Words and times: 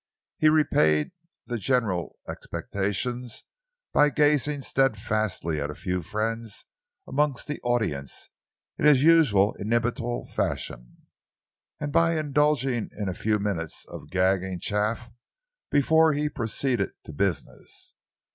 He 0.39 0.49
repaid 0.49 1.11
the 1.45 1.59
general 1.59 2.17
expectation 2.27 3.27
by 3.93 4.09
gazing 4.09 4.63
steadfastly 4.63 5.61
at 5.61 5.69
a 5.69 5.75
few 5.75 6.01
friends 6.01 6.65
amongst 7.07 7.45
the 7.47 7.61
audience 7.61 8.27
in 8.79 8.85
his 8.85 9.03
usual 9.03 9.53
inimitable 9.59 10.25
fashion, 10.33 11.05
and 11.79 11.91
by 11.93 12.17
indulging 12.17 12.89
in 12.97 13.09
a 13.09 13.13
few 13.13 13.37
minutes 13.37 13.85
of 13.89 14.09
gagging 14.09 14.59
chaff 14.59 15.11
before 15.69 16.13
he 16.13 16.29
proceeded 16.29 16.93
to 17.05 17.13
business. 17.13 17.93